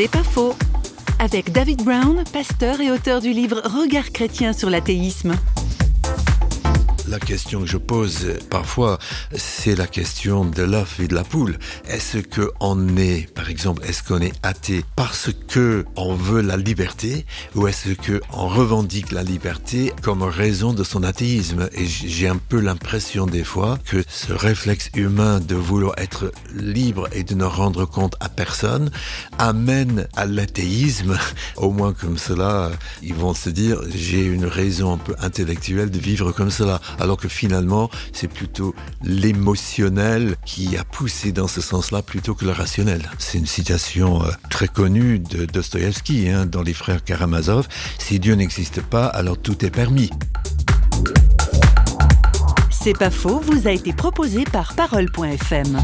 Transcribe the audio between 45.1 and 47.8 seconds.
de Dostoïevski hein, dans les frères Karamazov.